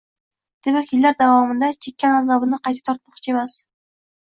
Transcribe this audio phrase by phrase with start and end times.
[0.67, 3.57] Demak, yillar davomida chekkan azobini qayta tortmoqchi emas...